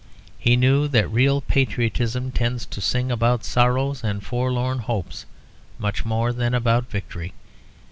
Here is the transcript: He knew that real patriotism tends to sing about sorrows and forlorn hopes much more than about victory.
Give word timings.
He 0.39 0.55
knew 0.55 0.87
that 0.87 1.11
real 1.11 1.41
patriotism 1.41 2.31
tends 2.31 2.65
to 2.65 2.81
sing 2.81 3.11
about 3.11 3.43
sorrows 3.43 4.03
and 4.03 4.25
forlorn 4.25 4.79
hopes 4.79 5.27
much 5.77 6.05
more 6.05 6.33
than 6.33 6.55
about 6.55 6.89
victory. 6.89 7.33